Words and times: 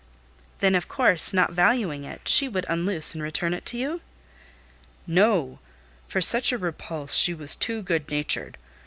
"Then, 0.61 0.73
of 0.73 0.87
course, 0.87 1.31
not 1.31 1.51
valuing 1.51 2.05
it, 2.05 2.27
she 2.27 2.49
would 2.49 2.65
unloose, 2.67 3.13
and 3.13 3.21
return 3.21 3.53
it 3.53 3.67
to 3.67 3.77
you?" 3.77 4.01
"No; 5.05 5.59
for 6.07 6.19
such 6.21 6.51
a 6.51 6.57
repulse 6.57 7.13
she 7.13 7.35
was 7.35 7.53
too 7.55 7.83
good 7.83 8.09
natured. 8.09 8.57